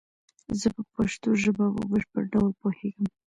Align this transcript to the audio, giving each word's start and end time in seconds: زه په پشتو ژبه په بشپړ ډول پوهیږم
زه 0.59 0.67
په 0.75 0.81
پشتو 0.93 1.29
ژبه 1.41 1.65
په 1.75 1.83
بشپړ 1.91 2.23
ډول 2.33 2.51
پوهیږم 2.61 3.05